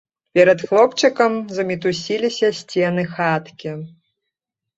Перад 0.37 0.61
хлопчыкам 0.69 1.31
замітусіліся 1.57 2.47
сцены 2.61 3.03
хаткі. 3.13 3.77